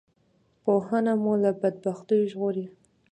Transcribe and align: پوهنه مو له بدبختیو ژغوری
پوهنه 0.63 1.13
مو 1.23 1.33
له 1.43 1.51
بدبختیو 1.61 2.29
ژغوری 2.31 2.65